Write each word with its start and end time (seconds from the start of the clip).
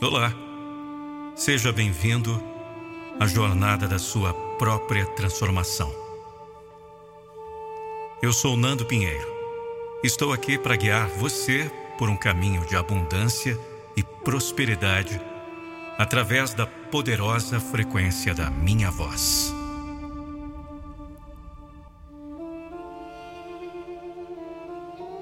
Olá, 0.00 0.32
seja 1.34 1.72
bem-vindo 1.72 2.40
à 3.18 3.26
jornada 3.26 3.88
da 3.88 3.98
sua 3.98 4.32
própria 4.56 5.04
transformação. 5.04 5.92
Eu 8.22 8.32
sou 8.32 8.56
Nando 8.56 8.86
Pinheiro. 8.86 9.26
Estou 10.04 10.32
aqui 10.32 10.56
para 10.56 10.76
guiar 10.76 11.08
você 11.08 11.68
por 11.98 12.08
um 12.08 12.16
caminho 12.16 12.64
de 12.64 12.76
abundância 12.76 13.58
e 13.96 14.04
prosperidade 14.04 15.20
através 15.98 16.54
da 16.54 16.64
poderosa 16.64 17.58
frequência 17.58 18.32
da 18.32 18.48
minha 18.48 18.92
voz. 18.92 19.52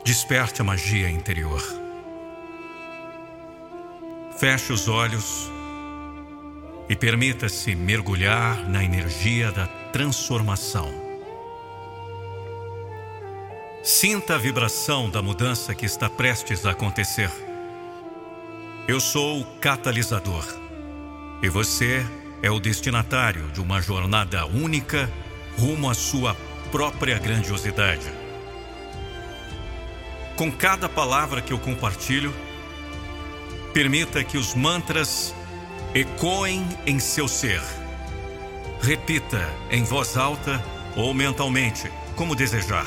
Desperte 0.04 0.60
a 0.60 0.64
magia 0.64 1.08
interior. 1.08 1.85
Feche 4.38 4.70
os 4.70 4.86
olhos 4.86 5.50
e 6.90 6.94
permita-se 6.94 7.74
mergulhar 7.74 8.68
na 8.68 8.84
energia 8.84 9.50
da 9.50 9.66
transformação. 9.66 10.92
Sinta 13.82 14.34
a 14.34 14.38
vibração 14.38 15.08
da 15.08 15.22
mudança 15.22 15.74
que 15.74 15.86
está 15.86 16.10
prestes 16.10 16.66
a 16.66 16.72
acontecer. 16.72 17.30
Eu 18.86 19.00
sou 19.00 19.40
o 19.40 19.44
catalisador 19.58 20.44
e 21.42 21.48
você 21.48 22.04
é 22.42 22.50
o 22.50 22.60
destinatário 22.60 23.48
de 23.52 23.60
uma 23.62 23.80
jornada 23.80 24.44
única 24.44 25.10
rumo 25.58 25.88
à 25.88 25.94
sua 25.94 26.36
própria 26.70 27.18
grandiosidade. 27.18 28.12
Com 30.36 30.52
cada 30.52 30.90
palavra 30.90 31.40
que 31.40 31.54
eu 31.54 31.58
compartilho, 31.58 32.34
Permita 33.76 34.24
que 34.24 34.38
os 34.38 34.54
mantras 34.54 35.34
ecoem 35.94 36.66
em 36.86 36.98
seu 36.98 37.28
ser. 37.28 37.60
Repita 38.80 39.46
em 39.70 39.84
voz 39.84 40.16
alta 40.16 40.64
ou 40.96 41.12
mentalmente, 41.12 41.92
como 42.16 42.34
desejar. 42.34 42.86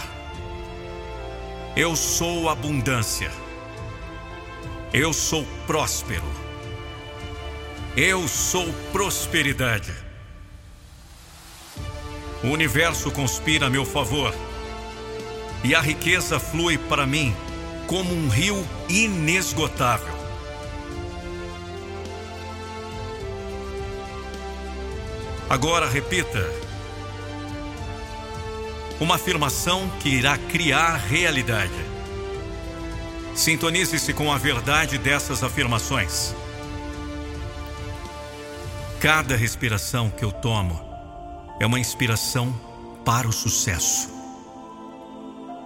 Eu 1.75 1.95
sou 1.95 2.49
abundância. 2.49 3.31
Eu 4.91 5.13
sou 5.13 5.45
próspero. 5.67 6.25
Eu 7.95 8.27
sou 8.27 8.73
prosperidade. 8.91 9.93
O 12.43 12.47
universo 12.47 13.11
conspira 13.11 13.67
a 13.67 13.69
meu 13.69 13.85
favor 13.85 14.33
e 15.63 15.75
a 15.75 15.81
riqueza 15.81 16.39
flui 16.39 16.79
para 16.79 17.05
mim 17.05 17.35
como 17.85 18.11
um 18.11 18.27
rio 18.27 18.67
inesgotável. 18.89 20.18
Agora 25.49 25.89
repita. 25.89 26.47
Uma 28.99 29.15
afirmação 29.15 29.89
que 29.99 30.09
irá 30.09 30.37
criar 30.37 30.95
realidade. 30.97 31.73
Sintonize-se 33.33 34.13
com 34.13 34.31
a 34.31 34.37
verdade 34.37 34.99
dessas 34.99 35.43
afirmações. 35.43 36.35
Cada 38.99 39.35
respiração 39.35 40.11
que 40.11 40.23
eu 40.23 40.31
tomo 40.31 40.79
é 41.59 41.65
uma 41.65 41.79
inspiração 41.79 42.53
para 43.03 43.27
o 43.27 43.33
sucesso. 43.33 44.07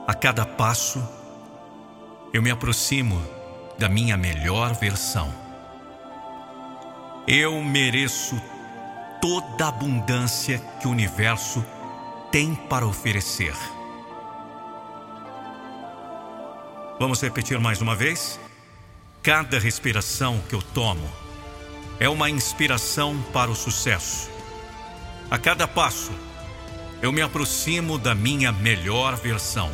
A 0.07 0.13
cada 0.13 0.45
passo, 0.45 1.05
eu 2.31 2.41
me 2.41 2.51
aproximo 2.51 3.21
da 3.77 3.89
minha 3.89 4.15
melhor 4.15 4.73
versão. 4.75 5.33
Eu 7.27 7.61
mereço 7.61 8.41
toda 9.23 9.63
a 9.63 9.69
abundância 9.69 10.61
que 10.81 10.85
o 10.85 10.91
universo 10.91 11.65
tem 12.29 12.53
para 12.53 12.85
oferecer. 12.85 13.55
Vamos 16.99 17.21
repetir 17.21 17.57
mais 17.57 17.81
uma 17.81 17.95
vez? 17.95 18.37
Cada 19.21 19.57
respiração 19.57 20.41
que 20.49 20.53
eu 20.53 20.61
tomo 20.61 21.09
é 22.01 22.09
uma 22.09 22.29
inspiração 22.29 23.17
para 23.31 23.49
o 23.49 23.55
sucesso. 23.55 24.29
A 25.31 25.37
cada 25.37 25.69
passo, 25.69 26.11
eu 27.01 27.13
me 27.13 27.21
aproximo 27.21 27.97
da 27.97 28.13
minha 28.13 28.51
melhor 28.51 29.15
versão. 29.15 29.71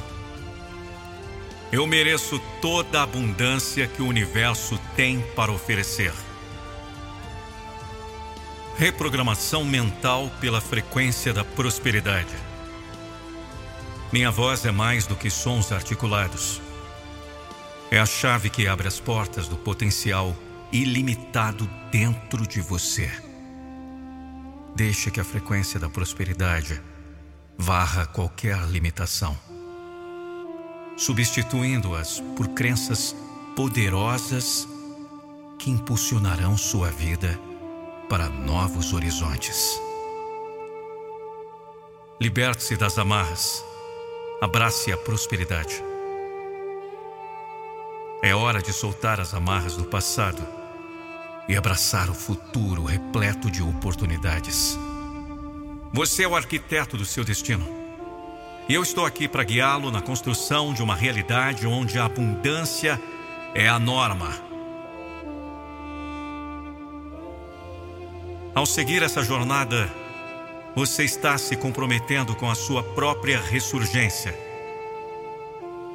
Eu 1.72 1.88
mereço 1.88 2.40
toda 2.62 3.00
a 3.00 3.04
abundância 3.04 3.88
que 3.88 4.04
o 4.04 4.08
universo 4.08 4.80
tem 4.96 5.22
para 5.36 5.52
oferecer. 5.52 6.14
Reprogramação 8.79 9.66
mental 9.66 10.31
pela 10.40 10.62
frequência 10.62 11.34
da 11.34 11.44
prosperidade. 11.44 12.34
Minha 14.09 14.31
voz 14.31 14.63
é 14.63 14.72
mais 14.72 15.06
do 15.06 15.17
que 15.17 15.29
sons 15.29 15.73
articulados. 15.73 16.62
É 17.91 18.00
a 18.00 18.06
chave 18.06 18.50
que 18.50 18.69
abre 18.69 18.88
as 18.88 18.97
portas 18.97 19.50
do 19.50 19.57
potencial 19.57 20.34
ilimitado 20.72 21.69
dentro 21.91 22.47
de 22.47 22.62
você. 22.62 23.12
Deixe 24.78 25.12
que 25.12 25.19
a 25.19 25.25
frequência 25.25 25.78
da 25.78 25.89
prosperidade 25.89 26.81
varra 27.57 28.06
qualquer 28.06 28.66
limitação, 28.69 29.38
substituindo-as 30.95 32.22
por 32.38 32.47
crenças 32.47 33.13
poderosas 33.57 34.66
que 35.57 35.69
impulsionarão 35.69 36.57
sua 36.57 36.89
vida 36.89 37.38
para 38.09 38.28
novos 38.28 38.92
horizontes. 38.92 39.80
Liberte-se 42.20 42.75
das 42.75 42.97
amarras, 42.97 43.64
abrace 44.42 44.92
a 44.92 44.97
prosperidade. 44.97 45.84
É 48.24 48.34
hora 48.34 48.64
de 48.64 48.74
soltar 48.74 49.22
as 49.22 49.36
amarras 49.36 49.78
do 49.78 49.86
passado 49.86 50.46
e 51.48 51.56
abraçar 51.56 52.09
o 52.09 52.16
futuro 52.16 52.84
repleto 52.84 53.50
de 53.50 53.62
oportunidades. 53.62 54.78
Você 55.94 56.24
é 56.24 56.28
o 56.28 56.36
arquiteto 56.36 56.98
do 56.98 57.06
seu 57.06 57.24
destino. 57.24 57.66
E 58.68 58.74
eu 58.74 58.81
estou 58.81 59.06
aqui 59.06 59.28
para 59.28 59.44
guiá-lo 59.44 59.92
na 59.92 60.02
construção 60.02 60.74
de 60.74 60.81
uma 60.81 60.96
realidade 60.96 61.66
onde 61.68 62.00
a 62.00 62.06
abundância 62.06 63.00
é 63.53 63.68
a 63.69 63.80
norma 63.80 64.49
Ao 68.59 68.66
seguir 68.66 69.02
essa 69.02 69.24
jornada, 69.24 69.90
você 70.75 71.06
está 71.06 71.38
se 71.38 71.56
comprometendo 71.56 72.36
com 72.36 72.52
a 72.52 72.56
sua 72.56 72.84
própria 72.84 73.40
ressurgência. 73.40 74.38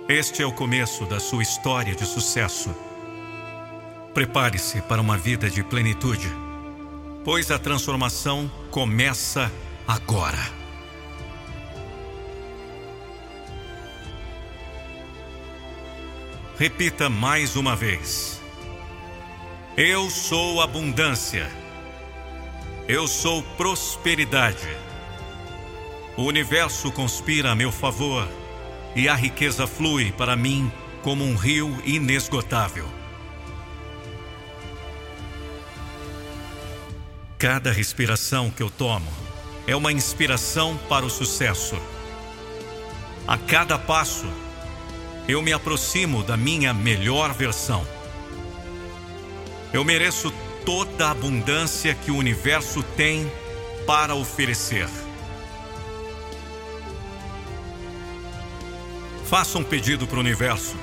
Este 0.09 0.41
é 0.41 0.47
o 0.47 0.51
começo 0.51 1.05
da 1.05 1.21
sua 1.21 1.43
história 1.43 1.95
de 1.95 2.07
sucesso. 2.07 2.75
Prepare-se 4.15 4.81
para 4.81 5.03
uma 5.03 5.19
vida 5.19 5.51
de 5.51 5.63
plenitude, 5.63 6.27
pois 7.23 7.51
a 7.51 7.59
transformação 7.59 8.51
começa 8.71 9.53
agora. 9.87 10.51
Repita 16.59 17.11
mais 17.11 17.57
uma 17.57 17.77
vez. 17.77 18.41
Eu 19.77 20.09
sou 20.09 20.63
abundância. 20.63 21.64
Eu 22.87 23.09
sou 23.09 23.43
prosperidade. 23.57 24.69
O 26.19 26.25
universo 26.25 26.93
conspira 26.93 27.51
a 27.51 27.55
meu 27.55 27.73
favor 27.73 28.29
e 28.95 29.09
a 29.09 29.15
riqueza 29.15 29.67
flui 29.67 30.13
para 30.13 30.37
mim 30.37 30.71
como 31.03 31.25
um 31.25 31.35
rio 31.35 31.75
inesgotável. 31.87 32.87
Cada 37.39 37.73
respiração 37.73 38.51
que 38.51 38.63
eu 38.63 38.69
tomo 38.69 39.11
é 39.67 39.75
uma 39.75 39.91
inspiração 39.91 40.77
para 40.87 41.07
o 41.07 41.11
sucesso. 41.11 41.81
A 43.27 43.39
cada 43.39 43.79
passo, 43.79 44.27
eu 45.27 45.41
me 45.41 45.55
aproximo 45.55 46.23
da 46.23 46.37
minha 46.37 46.75
melhor 46.75 47.33
versão. 47.33 47.87
Eu 49.73 49.83
mereço 49.87 50.31
toda 50.65 51.07
a 51.07 51.11
abundância 51.11 51.95
que 51.95 52.11
o 52.11 52.17
universo 52.17 52.83
tem 52.97 53.31
para 53.87 54.15
oferecer. 54.15 54.89
Faça 59.27 59.59
um 59.59 59.65
pedido 59.65 60.07
para 60.07 60.17
o 60.17 60.21
universo. 60.21 60.77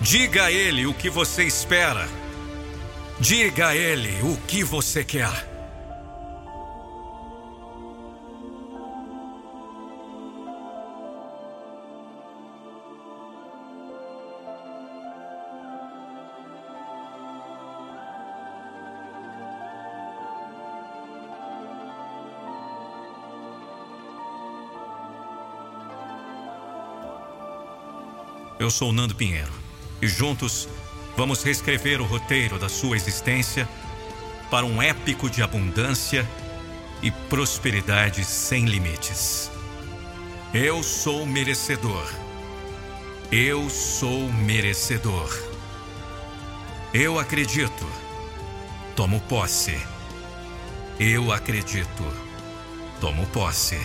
Diga 0.00 0.44
a 0.44 0.52
ele 0.52 0.86
o 0.86 0.94
que 0.94 1.08
você 1.08 1.44
espera. 1.44 2.08
Diga 3.20 3.68
a 3.68 3.76
ele 3.76 4.20
o 4.22 4.36
que 4.46 4.64
você 4.64 5.04
quer. 5.04 5.51
Eu 28.62 28.70
sou 28.70 28.92
Nando 28.92 29.12
Pinheiro 29.12 29.50
e 30.00 30.06
juntos 30.06 30.68
vamos 31.16 31.42
reescrever 31.42 32.00
o 32.00 32.04
roteiro 32.04 32.60
da 32.60 32.68
sua 32.68 32.94
existência 32.94 33.68
para 34.52 34.64
um 34.64 34.80
épico 34.80 35.28
de 35.28 35.42
abundância 35.42 36.24
e 37.02 37.10
prosperidade 37.10 38.24
sem 38.24 38.66
limites. 38.66 39.50
Eu 40.54 40.80
sou 40.80 41.26
merecedor. 41.26 42.08
Eu 43.32 43.68
sou 43.68 44.32
merecedor. 44.32 45.36
Eu 46.94 47.18
acredito. 47.18 47.84
Tomo 48.94 49.20
posse. 49.22 49.76
Eu 51.00 51.32
acredito. 51.32 52.04
Tomo 53.00 53.26
posse. 53.26 53.80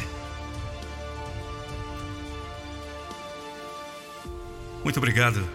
Muito 4.88 5.00
obrigado 5.00 5.46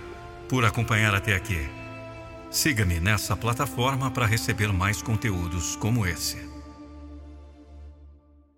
por 0.46 0.62
acompanhar 0.62 1.14
até 1.14 1.34
aqui. 1.34 1.66
Siga-me 2.50 3.00
nessa 3.00 3.34
plataforma 3.34 4.10
para 4.10 4.26
receber 4.26 4.70
mais 4.74 5.00
conteúdos 5.00 5.74
como 5.74 6.06
esse. 6.06 6.51